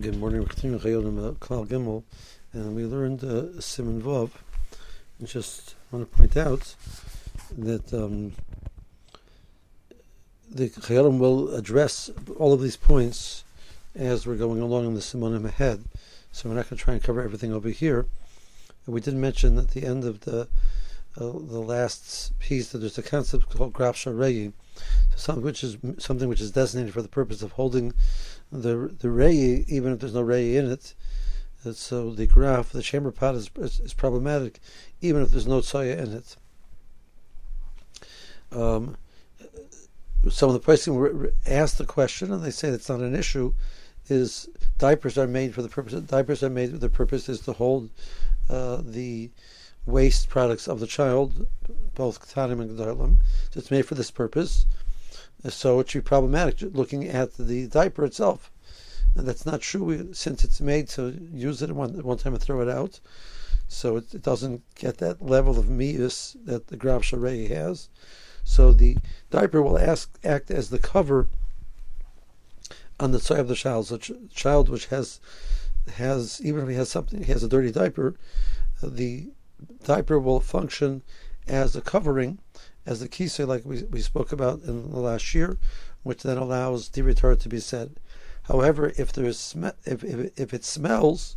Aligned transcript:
Good 0.00 0.16
morning. 0.16 0.40
We're 0.40 0.46
continuing 0.46 0.80
Klal 1.34 1.66
Gimel, 1.66 2.02
and 2.54 2.74
we 2.74 2.86
learned 2.86 3.22
uh, 3.22 3.60
Siman 3.60 4.00
Vav. 4.00 4.30
I 5.20 5.26
just 5.26 5.74
want 5.90 6.10
to 6.10 6.16
point 6.16 6.34
out 6.34 6.74
that 7.58 7.92
um, 7.92 8.32
the 10.50 10.70
Chayei 10.70 11.00
Adam 11.00 11.18
will 11.18 11.54
address 11.54 12.08
all 12.38 12.54
of 12.54 12.62
these 12.62 12.76
points 12.76 13.44
as 13.94 14.26
we're 14.26 14.36
going 14.36 14.62
along 14.62 14.86
in 14.86 14.94
the 14.94 15.00
Simanim 15.00 15.44
ahead. 15.44 15.84
So 16.30 16.48
we're 16.48 16.54
not 16.54 16.70
going 16.70 16.78
to 16.78 16.84
try 16.84 16.94
and 16.94 17.02
cover 17.02 17.20
everything 17.20 17.52
over 17.52 17.68
here. 17.68 18.06
And 18.86 18.94
we 18.94 19.02
did 19.02 19.14
mention 19.14 19.58
at 19.58 19.72
the 19.72 19.84
end 19.84 20.04
of 20.04 20.20
the 20.20 20.48
uh, 21.18 21.24
the 21.24 21.60
last 21.60 22.32
piece 22.38 22.72
that 22.72 22.78
there's 22.78 22.96
a 22.96 23.02
concept 23.02 23.50
called 23.50 23.74
Graf 23.74 23.96
Shareyi, 23.96 24.54
which 25.36 25.62
is 25.62 25.76
something 25.98 26.28
which 26.30 26.40
is 26.40 26.50
designated 26.50 26.94
for 26.94 27.02
the 27.02 27.08
purpose 27.08 27.42
of 27.42 27.52
holding 27.52 27.92
the 28.52 28.94
the 29.00 29.10
rei, 29.10 29.64
even 29.66 29.92
if 29.92 30.00
there's 30.00 30.14
no 30.14 30.22
rei 30.22 30.56
in 30.56 30.70
it. 30.70 30.94
Uh, 31.64 31.72
so 31.72 32.10
the 32.12 32.26
graph, 32.26 32.70
the 32.70 32.82
chamber 32.82 33.10
pot 33.10 33.34
is, 33.34 33.50
is, 33.56 33.80
is 33.80 33.94
problematic, 33.94 34.60
even 35.00 35.22
if 35.22 35.30
there's 35.30 35.46
no 35.46 35.60
tsoya 35.60 35.96
in 35.96 36.12
it. 36.12 36.36
Um, 38.50 38.96
some 40.28 40.48
of 40.48 40.54
the 40.54 40.60
pricing 40.60 41.32
asked 41.46 41.78
the 41.78 41.86
question, 41.86 42.32
and 42.32 42.44
they 42.44 42.50
say 42.50 42.70
that's 42.70 42.88
not 42.88 43.00
an 43.00 43.14
issue. 43.14 43.54
Is 44.08 44.48
diapers 44.78 45.16
are 45.16 45.26
made 45.28 45.54
for 45.54 45.62
the 45.62 45.68
purpose? 45.68 45.94
Diapers 45.94 46.42
are 46.42 46.50
made. 46.50 46.80
The 46.80 46.88
purpose 46.88 47.28
is 47.28 47.40
to 47.42 47.52
hold 47.52 47.90
uh, 48.50 48.82
the 48.84 49.30
waste 49.86 50.28
products 50.28 50.68
of 50.68 50.80
the 50.80 50.86
child, 50.86 51.46
both 51.94 52.20
ktanim 52.20 52.60
and 52.60 52.78
gedolim. 52.78 53.18
So 53.50 53.58
it's 53.58 53.70
made 53.70 53.86
for 53.86 53.94
this 53.94 54.10
purpose. 54.10 54.66
So 55.48 55.80
it 55.80 55.90
should 55.90 56.04
be 56.04 56.08
problematic 56.08 56.74
looking 56.74 57.08
at 57.08 57.34
the 57.34 57.66
diaper 57.66 58.04
itself. 58.04 58.50
And 59.14 59.26
that's 59.26 59.44
not 59.44 59.60
true 59.60 60.14
since 60.14 60.44
it's 60.44 60.60
made 60.60 60.88
to 60.90 61.18
use 61.32 61.60
it 61.60 61.70
one, 61.72 62.02
one 62.02 62.18
time 62.18 62.34
and 62.34 62.42
throw 62.42 62.60
it 62.62 62.68
out. 62.68 63.00
So 63.68 63.96
it, 63.96 64.14
it 64.14 64.22
doesn't 64.22 64.62
get 64.74 64.98
that 64.98 65.22
level 65.22 65.58
of 65.58 65.66
mius 65.66 66.36
that 66.44 66.68
the 66.68 66.76
Grav 66.76 67.02
Sharei 67.02 67.48
has. 67.48 67.88
So 68.44 68.72
the 68.72 68.96
diaper 69.30 69.62
will 69.62 69.78
ask, 69.78 70.18
act 70.24 70.50
as 70.50 70.70
the 70.70 70.78
cover 70.78 71.28
on 72.98 73.12
the 73.12 73.20
side 73.20 73.40
of 73.40 73.48
the 73.48 73.54
child. 73.54 73.86
So 73.86 73.98
ch- 73.98 74.12
child 74.34 74.68
which 74.68 74.86
has 74.86 75.20
has 75.94 76.40
even 76.42 76.62
if 76.62 76.68
he 76.68 76.74
has 76.76 76.88
something, 76.88 77.24
he 77.24 77.32
has 77.32 77.42
a 77.42 77.48
dirty 77.48 77.72
diaper, 77.72 78.14
the 78.82 79.30
diaper 79.84 80.18
will 80.18 80.40
function 80.40 81.02
as 81.46 81.76
a 81.76 81.80
covering 81.80 82.38
as 82.84 83.00
the 83.00 83.08
kisei, 83.08 83.46
like 83.46 83.64
we, 83.64 83.82
we 83.84 84.00
spoke 84.00 84.32
about 84.32 84.62
in 84.62 84.90
the 84.90 84.98
last 84.98 85.34
year, 85.34 85.58
which 86.02 86.22
then 86.22 86.36
allows 86.36 86.88
the 86.88 87.02
return 87.02 87.36
to 87.38 87.48
be 87.48 87.60
said. 87.60 87.96
However, 88.44 88.92
if 88.96 89.12
there 89.12 89.24
is 89.24 89.38
sm- 89.38 89.66
if, 89.84 90.02
if, 90.02 90.38
if 90.38 90.54
it 90.54 90.64
smells, 90.64 91.36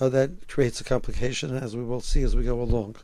uh, 0.00 0.08
that 0.08 0.48
creates 0.48 0.80
a 0.80 0.84
complication, 0.84 1.54
as 1.54 1.76
we 1.76 1.84
will 1.84 2.00
see 2.00 2.22
as 2.22 2.34
we 2.34 2.44
go 2.44 2.60
along. 2.60 2.96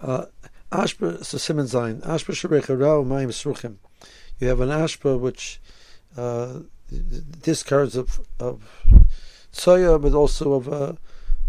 Uh, 0.00 0.26
ashpa 0.72 1.24
so 1.24 1.38
Siman 1.38 1.70
Zayin 1.70 2.00
ashpa 2.00 2.34
sherecherau 2.34 3.06
mayim 3.06 3.28
sruchim. 3.28 3.76
You 4.40 4.48
have 4.48 4.60
an 4.60 4.70
ashpa 4.70 5.18
which 5.18 5.60
uh, 6.16 6.60
discards 7.40 7.94
of 7.94 8.20
of 8.40 8.84
soya, 9.52 10.02
but 10.02 10.12
also 10.12 10.54
of 10.54 10.68
uh, 10.68 10.92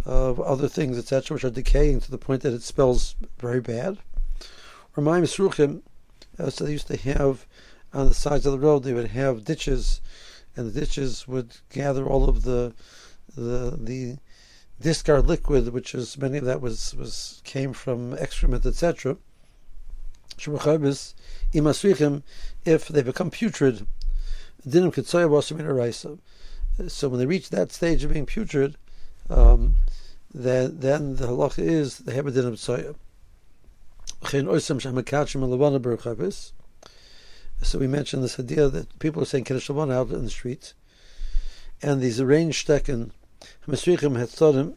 of 0.06 0.40
other 0.40 0.68
things, 0.68 0.98
etc., 0.98 1.36
which 1.36 1.44
are 1.44 1.50
decaying 1.50 2.02
to 2.02 2.12
the 2.12 2.18
point 2.18 2.42
that 2.42 2.54
it 2.54 2.64
smells 2.64 3.16
very 3.40 3.62
bad. 3.62 3.98
Or 4.96 5.04
Mayim 5.04 5.24
Sruchim, 5.24 5.82
uh, 6.38 6.50
so 6.50 6.66
they 6.66 6.72
used 6.72 6.88
to 6.88 6.98
have 6.98 7.46
on 7.94 8.08
the 8.08 8.14
sides 8.14 8.46
of 8.46 8.52
the 8.52 8.60
road, 8.60 8.84
they 8.84 8.94
would 8.94 9.10
have 9.10 9.46
ditches, 9.46 10.02
and 10.56 10.68
the 10.68 10.80
ditches 10.80 11.28
would 11.28 11.58
gather 11.70 12.06
all 12.06 12.28
of 12.28 12.44
the 12.44 12.74
the 13.36 13.78
the 13.80 14.18
discard 14.82 15.28
liquid, 15.28 15.70
which 15.70 15.96
is 15.96 16.18
many 16.18 16.38
of 16.38 16.46
that 16.46 16.62
was 16.62 16.94
was 16.96 17.42
came 17.44 17.74
from 17.74 18.14
excrement, 18.18 18.66
etc. 18.66 19.18
If 22.66 22.88
they 22.88 23.02
become 23.02 23.32
putrid, 23.32 23.88
so 26.88 27.10
when 27.10 27.20
they 27.20 27.26
reach 27.26 27.50
that 27.50 27.72
stage 27.72 28.04
of 28.04 28.14
being 28.14 28.26
putrid, 28.26 28.78
um, 29.30 29.76
then 30.34 30.80
then 30.80 31.16
the 31.16 31.28
halacha 31.28 31.60
is 31.60 32.00
the 32.00 32.14
have 32.14 32.34
din 32.34 32.46
of 32.46 32.56
tzoya. 32.56 32.96
So 37.62 37.80
we 37.80 37.88
mentioned 37.88 38.24
this 38.24 38.40
idea 38.40 38.70
that 38.70 39.00
people 39.00 39.22
are 39.22 39.26
saying 39.26 39.44
Kiddush 39.44 39.70
out 39.70 40.12
in 40.12 40.24
the 40.24 40.30
streets, 40.30 40.74
and 41.82 42.02
these 42.02 42.20
arranged 42.20 42.68
stecken, 42.68 43.12
Masrichim 43.68 44.18
Hetzodim, 44.18 44.76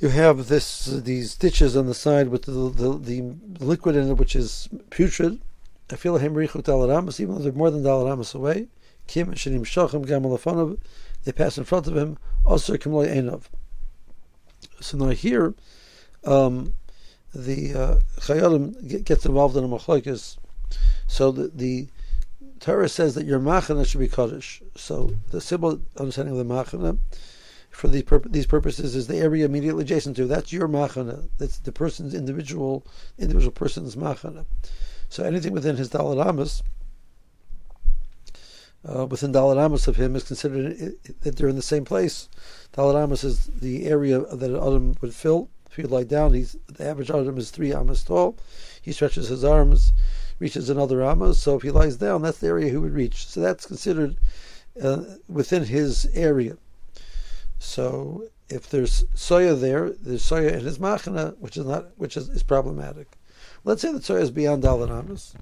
you 0.00 0.08
have 0.08 0.48
this 0.48 0.86
these 0.86 1.34
ditches 1.36 1.76
on 1.76 1.86
the 1.86 1.94
side 1.94 2.28
with 2.28 2.42
the, 2.42 2.52
the, 2.52 2.98
the 2.98 3.34
liquid 3.64 3.96
in 3.96 4.10
it, 4.10 4.14
which 4.14 4.34
is 4.34 4.68
putrid. 4.90 5.40
I 5.90 5.96
feel 5.96 6.16
him 6.16 6.40
even 6.40 6.62
though 6.64 6.88
they're 7.38 7.52
more 7.52 7.70
than 7.70 7.82
dalaramas 7.82 8.34
away. 8.34 8.68
Kim 9.06 9.32
Shanim 9.32 9.60
Shachim 9.60 10.06
Gamal 10.06 10.78
they 11.24 11.32
pass 11.32 11.58
in 11.58 11.64
front 11.64 11.86
of 11.86 11.96
him. 11.96 12.18
Also 12.44 12.76
Kimloy 12.76 13.08
Einov. 13.08 13.44
So 14.80 14.98
now 14.98 15.10
here, 15.10 15.54
um, 16.24 16.74
the 17.34 17.74
uh, 17.74 19.02
gets 19.04 19.26
involved 19.26 19.56
in 19.56 19.64
a 19.64 19.68
machlokes. 19.68 20.36
So 21.06 21.32
the, 21.32 21.50
the 21.54 21.88
Torah 22.60 22.88
says 22.88 23.14
that 23.14 23.26
your 23.26 23.40
machana 23.40 23.86
should 23.86 24.00
be 24.00 24.08
kadosh. 24.08 24.62
So 24.76 25.14
the 25.30 25.40
simple 25.40 25.80
understanding 25.98 26.38
of 26.38 26.46
the 26.46 26.54
machana 26.54 26.98
for 27.70 27.88
pur- 28.02 28.20
these 28.20 28.46
purposes 28.46 28.94
is 28.94 29.06
the 29.06 29.16
area 29.16 29.44
immediately 29.44 29.82
adjacent 29.82 30.16
to. 30.16 30.26
That's 30.26 30.52
your 30.52 30.68
machana. 30.68 31.28
That's 31.38 31.58
the 31.58 31.72
person's 31.72 32.14
individual 32.14 32.86
individual 33.18 33.52
person's 33.52 33.96
machana. 33.96 34.46
So 35.08 35.24
anything 35.24 35.52
within 35.52 35.76
his 35.76 35.90
dalaramas, 35.90 36.62
uh, 38.88 39.06
within 39.06 39.32
dalaramas 39.32 39.88
of 39.88 39.96
him, 39.96 40.16
is 40.16 40.24
considered 40.24 40.96
that 41.22 41.36
they're 41.36 41.48
in 41.48 41.56
the 41.56 41.62
same 41.62 41.84
place. 41.84 42.28
Dalaramas 42.72 43.24
is 43.24 43.46
the 43.46 43.86
area 43.86 44.20
that 44.20 44.50
an 44.50 44.56
Adam 44.56 44.96
would 45.00 45.14
fill. 45.14 45.48
If 45.70 45.78
you 45.78 45.86
lie 45.86 46.04
down, 46.04 46.34
he's 46.34 46.56
the 46.68 46.86
average 46.86 47.10
Adam 47.10 47.36
is 47.38 47.50
three 47.50 47.72
amas 47.72 48.04
tall. 48.04 48.36
He 48.80 48.92
stretches 48.92 49.28
his 49.28 49.44
arms, 49.44 49.92
reaches 50.38 50.70
another 50.70 51.02
amma. 51.02 51.34
So 51.34 51.56
if 51.56 51.62
he 51.62 51.70
lies 51.70 51.96
down, 51.96 52.22
that's 52.22 52.38
the 52.38 52.48
area 52.48 52.70
he 52.70 52.76
would 52.76 52.92
reach. 52.92 53.26
So 53.26 53.40
that's 53.40 53.66
considered 53.66 54.16
uh, 54.80 55.04
within 55.28 55.64
his 55.64 56.06
area. 56.14 56.56
So 57.58 58.24
if 58.48 58.68
there's 58.70 59.04
soya 59.14 59.58
there, 59.58 59.90
there's 59.90 60.22
soya 60.22 60.52
in 60.52 60.60
his 60.60 60.78
machana, 60.78 61.36
which 61.38 61.56
is 61.56 61.66
not, 61.66 61.88
which 61.96 62.16
is, 62.16 62.28
is 62.28 62.42
problematic. 62.42 63.08
Let's 63.64 63.82
say 63.82 63.92
that 63.92 64.02
soya 64.02 64.20
is 64.20 64.30
beyond 64.30 64.62
dalaramas, 64.62 65.34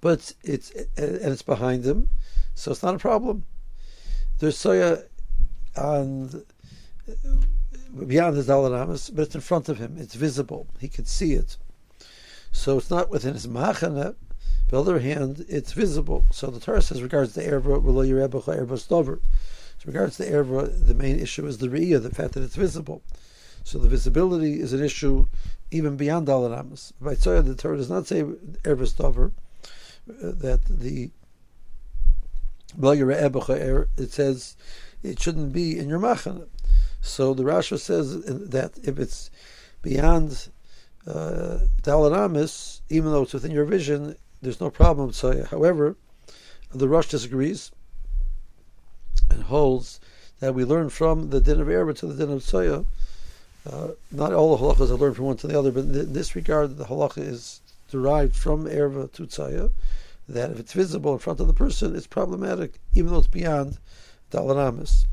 but 0.00 0.32
it's 0.42 0.70
and 0.70 1.32
it's 1.32 1.42
behind 1.42 1.84
him, 1.84 2.08
so 2.54 2.70
it's 2.70 2.82
not 2.82 2.94
a 2.94 2.98
problem. 2.98 3.44
There's 4.38 4.56
soya 4.56 5.04
and 5.74 6.44
beyond 8.06 8.36
his 8.36 8.48
dalaramas, 8.48 9.14
but 9.14 9.22
it's 9.22 9.34
in 9.34 9.40
front 9.40 9.68
of 9.68 9.78
him. 9.78 9.96
It's 9.98 10.14
visible. 10.14 10.66
He 10.78 10.88
could 10.88 11.08
see 11.08 11.32
it. 11.32 11.56
So 12.52 12.78
it's 12.78 12.90
not 12.90 13.10
within 13.10 13.34
his 13.34 13.46
machana. 13.46 14.06
On 14.08 14.70
the 14.70 14.80
other 14.80 14.98
hand, 14.98 15.44
it's 15.48 15.72
visible. 15.72 16.24
So 16.32 16.48
the 16.48 16.60
Torah 16.60 16.82
says 16.82 17.02
regards 17.02 17.34
the 17.34 17.42
erva 17.42 17.82
below 17.82 18.02
your 18.02 18.26
erva 18.26 18.78
stover. 18.78 19.20
So 19.78 19.86
regards 19.86 20.16
the 20.16 20.24
erva, 20.24 20.86
the 20.86 20.94
main 20.94 21.20
issue 21.20 21.46
is 21.46 21.58
the 21.58 21.68
riyah, 21.68 22.02
the 22.02 22.10
fact 22.10 22.34
that 22.34 22.42
it's 22.42 22.56
visible. 22.56 23.02
So 23.62 23.78
the 23.78 23.88
visibility 23.88 24.60
is 24.60 24.72
an 24.72 24.82
issue 24.82 25.26
even 25.70 25.96
beyond 25.96 26.26
dalaramas. 26.28 26.92
By 27.00 27.14
Torah, 27.14 27.42
the 27.42 27.54
Torah 27.54 27.76
does 27.76 27.90
not 27.90 28.06
say 28.06 28.22
erva 28.22 28.86
stover, 28.86 29.32
that 30.06 30.60
the 30.64 31.10
it 32.78 34.12
says 34.12 34.56
it 35.02 35.20
shouldn't 35.20 35.52
be 35.52 35.78
in 35.78 35.88
your 35.88 35.98
machana. 35.98 36.46
So 37.00 37.34
the 37.34 37.44
Rasha 37.44 37.78
says 37.78 38.22
that 38.24 38.72
if 38.82 38.98
it's 38.98 39.30
beyond 39.82 40.48
uh, 41.06 41.58
Dalaramis, 41.82 42.80
even 42.88 43.12
though 43.12 43.22
it's 43.22 43.32
within 43.32 43.52
your 43.52 43.64
vision, 43.64 44.16
there's 44.42 44.60
no 44.60 44.70
problem. 44.70 45.12
So, 45.12 45.44
however, 45.44 45.96
the 46.74 46.88
Rosh 46.88 47.08
disagrees 47.08 47.70
and 49.30 49.44
holds 49.44 50.00
that 50.40 50.54
we 50.54 50.64
learn 50.64 50.90
from 50.90 51.30
the 51.30 51.40
din 51.40 51.60
of 51.60 51.68
Erva 51.68 51.96
to 51.98 52.06
the 52.06 52.14
din 52.14 52.34
of 52.34 52.42
Tsoya. 52.42 52.84
Uh, 53.70 53.88
not 54.12 54.32
all 54.32 54.56
the 54.56 54.62
halachas 54.62 54.90
are 54.90 54.94
learned 54.94 55.16
from 55.16 55.26
one 55.26 55.36
to 55.38 55.46
the 55.46 55.58
other, 55.58 55.72
but 55.72 55.84
in 55.84 56.12
this 56.12 56.36
regard, 56.36 56.76
the 56.76 56.84
halacha 56.84 57.18
is 57.18 57.60
derived 57.90 58.36
from 58.36 58.64
Erva 58.64 59.10
to 59.12 59.26
Tsoya. 59.26 59.70
That 60.28 60.50
if 60.50 60.58
it's 60.58 60.72
visible 60.72 61.12
in 61.12 61.18
front 61.18 61.40
of 61.40 61.46
the 61.46 61.54
person, 61.54 61.94
it's 61.94 62.06
problematic, 62.06 62.80
even 62.94 63.12
though 63.12 63.18
it's 63.18 63.28
beyond 63.28 63.78
Dalaramis. 64.30 65.06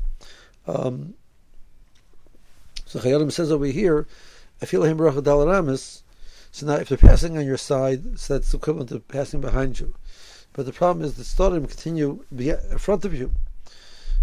Um, 0.66 1.14
so 2.86 2.98
Chayei 2.98 3.16
Adam 3.16 3.30
says 3.30 3.50
over 3.50 3.66
here, 3.66 4.06
I 4.62 4.66
feel 4.66 4.84
him 4.84 4.98
bracha 4.98 5.20
dalaramis. 5.20 6.02
So 6.52 6.66
now, 6.66 6.74
if 6.74 6.88
they're 6.88 6.96
passing 6.96 7.36
on 7.36 7.44
your 7.44 7.56
side, 7.56 8.18
so 8.18 8.34
that's 8.34 8.54
equivalent 8.54 8.90
to 8.90 9.00
passing 9.00 9.40
behind 9.40 9.80
you. 9.80 9.94
But 10.52 10.66
the 10.66 10.72
problem 10.72 11.04
is 11.04 11.14
the 11.14 11.24
Storim 11.24 11.68
continue 11.68 12.24
in 12.30 12.78
front 12.78 13.04
of 13.04 13.12
you. 13.12 13.32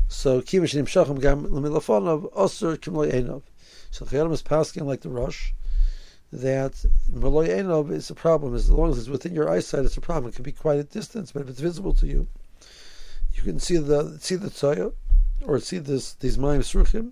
So 0.08 0.42
Kimashim 0.42 0.86
Shacham 0.86 1.22
Gam 1.22 1.46
Lamilafonov 1.46 2.32
Osir 2.34 2.78
Kimloy. 2.78 3.42
So 3.92 4.06
is 4.32 4.42
passing 4.42 4.86
like 4.86 5.02
the 5.02 5.10
Rosh 5.10 5.52
that 6.32 6.74
Maloy 7.12 7.50
Enov 7.50 7.92
is 7.92 8.10
a 8.10 8.16
problem. 8.16 8.56
As 8.56 8.70
long 8.70 8.92
as 8.92 8.98
it's 8.98 9.10
within 9.10 9.36
your 9.36 9.50
eyesight, 9.50 9.86
it's 9.86 9.98
a 9.98 10.02
problem. 10.02 10.30
It 10.30 10.36
can 10.36 10.44
be 10.44 10.52
quite 10.52 10.80
a 10.80 10.84
distance, 10.84 11.32
but 11.32 11.42
if 11.42 11.50
it's 11.50 11.60
visible 11.60 11.94
to 11.96 12.08
you, 12.08 12.28
you 13.34 13.44
can 13.44 13.60
see 13.60 13.78
the 13.78 14.18
see 14.20 14.36
the 14.36 14.50
tzaya 14.50 14.94
or 15.46 15.60
see 15.60 15.78
this 15.78 16.14
these 16.14 16.38
mayim 16.38 16.60
sruchim. 16.60 17.12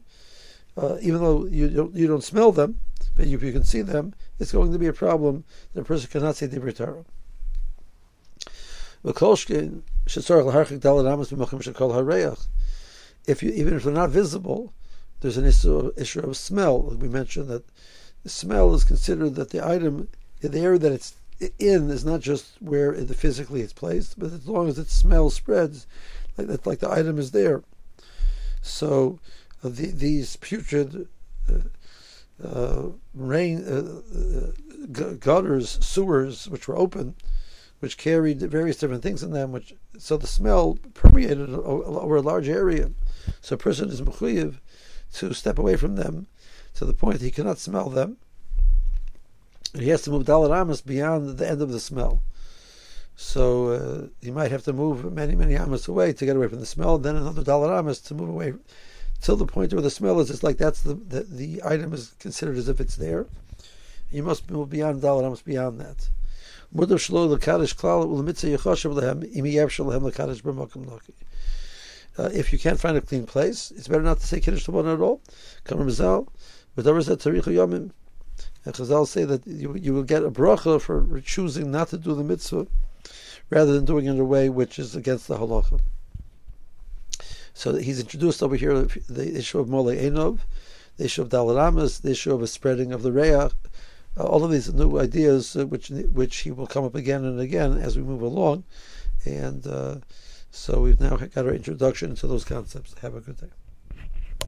Uh, 0.77 0.97
even 1.01 1.21
though 1.21 1.45
you 1.45 1.69
don't 1.69 1.95
you 1.95 2.07
don't 2.07 2.23
smell 2.23 2.51
them, 2.51 2.79
but 3.15 3.27
if 3.27 3.43
you 3.43 3.51
can 3.51 3.63
see 3.63 3.81
them, 3.81 4.13
it's 4.39 4.51
going 4.51 4.71
to 4.71 4.79
be 4.79 4.87
a 4.87 4.93
problem 4.93 5.43
a 5.75 5.83
person 5.83 6.09
cannot 6.09 6.35
say 6.35 6.45
the 6.45 6.71
Torah. 6.71 7.05
If 13.27 13.43
you 13.43 13.51
even 13.51 13.73
if 13.73 13.83
they're 13.83 13.93
not 13.93 14.09
visible, 14.09 14.73
there's 15.21 15.37
an 15.37 15.45
issue, 15.45 15.91
issue 15.97 16.19
of 16.21 16.37
smell. 16.37 16.81
We 16.81 17.07
mentioned 17.07 17.49
that 17.49 17.65
the 18.23 18.29
smell 18.29 18.73
is 18.73 18.83
considered 18.83 19.35
that 19.35 19.49
the 19.51 19.65
item, 19.65 20.07
the 20.41 20.59
area 20.59 20.79
that 20.79 20.91
it's 20.91 21.15
in, 21.59 21.89
is 21.89 22.03
not 22.03 22.19
just 22.19 22.61
where 22.61 22.93
it, 22.93 23.07
physically 23.15 23.61
it's 23.61 23.73
placed, 23.73 24.19
but 24.19 24.31
as 24.31 24.47
long 24.47 24.67
as 24.67 24.77
its 24.77 24.93
smell 24.93 25.29
spreads, 25.29 25.87
like 26.37 26.47
that, 26.47 26.65
like 26.65 26.79
the 26.79 26.91
item 26.91 27.17
is 27.17 27.31
there. 27.31 27.63
So 28.61 29.19
uh, 29.63 29.69
the, 29.69 29.91
these 29.91 30.35
putrid 30.35 31.07
uh, 31.49 32.45
uh, 32.45 32.89
rain 33.13 33.65
uh, 33.65 35.01
uh, 35.01 35.13
gutters, 35.13 35.77
sewers, 35.81 36.49
which 36.49 36.67
were 36.67 36.77
open, 36.77 37.15
which 37.79 37.97
carried 37.97 38.39
various 38.39 38.77
different 38.77 39.03
things 39.03 39.23
in 39.23 39.31
them, 39.31 39.51
which 39.51 39.73
so 39.97 40.17
the 40.17 40.27
smell 40.27 40.77
permeated 40.93 41.49
over 41.49 42.17
a 42.17 42.21
large 42.21 42.49
area. 42.49 42.91
So 43.41 43.55
a 43.55 43.57
person 43.57 43.89
is 43.89 44.01
mechuyev 44.01 44.55
to 45.13 45.33
step 45.33 45.57
away 45.57 45.75
from 45.75 45.95
them 45.95 46.27
to 46.75 46.85
the 46.85 46.93
point 46.93 47.21
he 47.21 47.31
cannot 47.31 47.57
smell 47.59 47.89
them. 47.89 48.17
And 49.73 49.83
he 49.83 49.89
has 49.89 50.01
to 50.03 50.11
move 50.11 50.25
Dalit 50.25 50.59
Amos 50.59 50.81
beyond 50.81 51.37
the 51.37 51.47
end 51.47 51.61
of 51.61 51.71
the 51.71 51.79
smell. 51.79 52.21
So 53.15 53.67
uh, 53.69 54.07
he 54.21 54.31
might 54.31 54.51
have 54.51 54.63
to 54.63 54.73
move 54.73 55.11
many, 55.13 55.35
many 55.35 55.55
Amos 55.55 55.87
away 55.87 56.13
to 56.13 56.25
get 56.25 56.35
away 56.35 56.47
from 56.47 56.59
the 56.59 56.65
smell, 56.65 56.97
then 56.97 57.15
another 57.15 57.43
Dalit 57.43 57.77
Amos 57.77 57.99
to 58.01 58.13
move 58.13 58.29
away 58.29 58.53
till 59.21 59.35
the 59.35 59.45
point 59.45 59.73
where 59.73 59.81
the 59.81 59.89
smell 59.89 60.19
is. 60.19 60.29
It's 60.31 60.43
like 60.43 60.57
that's 60.57 60.81
the, 60.81 60.93
the, 60.93 61.23
the 61.23 61.61
item 61.65 61.93
is 61.93 62.15
considered 62.19 62.57
as 62.57 62.69
if 62.69 62.79
it's 62.79 62.95
there. 62.95 63.27
You 64.11 64.23
must 64.23 64.49
move 64.49 64.69
beyond 64.69 65.01
Dalit 65.01 65.25
Amos 65.25 65.41
beyond 65.41 65.79
that. 65.81 66.09
Uh, 72.17 72.29
if 72.33 72.53
you 72.53 72.59
can't 72.59 72.79
find 72.79 72.97
a 72.97 73.01
clean 73.01 73.25
place, 73.25 73.71
it's 73.71 73.87
better 73.87 74.03
not 74.03 74.19
to 74.19 74.27
say 74.27 74.39
Kiddush 74.39 74.67
one 74.67 74.87
at 74.87 74.99
all. 74.99 75.21
Kamar 75.63 75.85
Mazal, 75.85 76.27
but 76.83 77.03
said 77.03 77.19
Tarichu 77.19 77.53
Yomim. 77.53 77.91
And 78.65 78.73
Chazal 78.73 79.07
say 79.07 79.25
that 79.25 79.45
you, 79.47 79.75
you 79.75 79.93
will 79.93 80.03
get 80.03 80.23
a 80.23 80.31
bracha 80.31 80.81
for 80.81 81.21
choosing 81.21 81.71
not 81.71 81.89
to 81.89 81.97
do 81.97 82.13
the 82.13 82.23
mitzvah 82.23 82.67
rather 83.49 83.73
than 83.73 83.85
doing 83.85 84.05
it 84.05 84.11
in 84.11 84.19
a 84.19 84.25
way 84.25 84.49
which 84.49 84.79
is 84.79 84.95
against 84.95 85.27
the 85.27 85.37
halacha. 85.37 85.79
So 87.53 87.75
he's 87.75 87.99
introduced 87.99 88.41
over 88.41 88.55
here 88.55 88.83
the 89.09 89.37
issue 89.37 89.59
of 89.59 89.67
Mole 89.67 89.87
Enov, 89.87 90.39
the 90.97 91.05
issue 91.05 91.21
of 91.21 91.29
Dalaramas, 91.29 92.01
the 92.01 92.11
issue 92.11 92.33
of 92.33 92.41
a 92.41 92.47
spreading 92.47 92.93
of 92.93 93.03
the 93.03 93.11
Reach, 93.11 93.51
uh, 94.17 94.23
all 94.23 94.43
of 94.43 94.51
these 94.51 94.73
new 94.73 94.99
ideas 94.99 95.55
uh, 95.55 95.65
which 95.65 95.89
which 95.89 96.37
he 96.37 96.51
will 96.51 96.67
come 96.67 96.83
up 96.83 96.95
again 96.95 97.25
and 97.25 97.39
again 97.39 97.77
as 97.77 97.97
we 97.97 98.03
move 98.03 98.21
along. 98.21 98.63
And 99.25 99.65
uh, 99.67 99.95
so 100.51 100.81
we've 100.81 100.99
now 100.99 101.17
got 101.17 101.45
our 101.45 101.53
introduction 101.53 102.15
to 102.15 102.27
those 102.27 102.45
concepts. 102.45 102.95
Have 103.01 103.15
a 103.15 103.21
good 103.21 103.37
day. 103.37 103.49